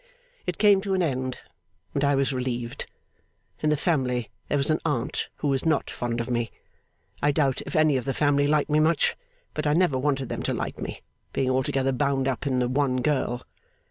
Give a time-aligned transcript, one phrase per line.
[0.47, 1.37] It came to an end,
[1.93, 2.87] and I was relieved.
[3.59, 6.49] In the family there was an aunt who was not fond of me.
[7.21, 9.15] I doubt if any of the family liked me much;
[9.53, 11.03] but I never wanted them to like me,
[11.33, 13.45] being altogether bound up in the one girl.